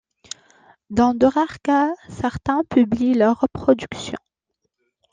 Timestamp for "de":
1.13-1.27